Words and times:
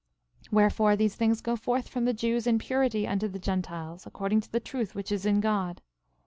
13:25 0.47 0.51
Wherefore, 0.53 0.95
these 0.95 1.13
things 1.15 1.41
go 1.41 1.55
forth 1.55 1.87
from 1.87 2.05
the 2.05 2.13
Jews 2.15 2.47
in 2.47 2.57
purity 2.57 3.07
unto 3.07 3.27
the 3.27 3.37
Gentiles, 3.37 4.07
according 4.07 4.41
to 4.41 4.51
the 4.51 4.59
truth 4.59 4.95
which 4.95 5.11
is 5.11 5.27
in 5.27 5.39
God. 5.41 5.79